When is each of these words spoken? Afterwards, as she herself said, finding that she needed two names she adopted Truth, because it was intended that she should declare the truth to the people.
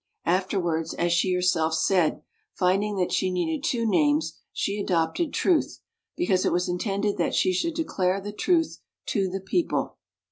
Afterwards, 0.25 0.95
as 0.95 1.13
she 1.13 1.31
herself 1.31 1.75
said, 1.75 2.23
finding 2.55 2.95
that 2.95 3.11
she 3.11 3.29
needed 3.29 3.63
two 3.63 3.85
names 3.85 4.33
she 4.51 4.79
adopted 4.79 5.31
Truth, 5.31 5.79
because 6.17 6.43
it 6.43 6.51
was 6.51 6.67
intended 6.67 7.17
that 7.17 7.35
she 7.35 7.53
should 7.53 7.75
declare 7.75 8.19
the 8.19 8.33
truth 8.33 8.79
to 9.09 9.29
the 9.29 9.39
people. 9.41 9.97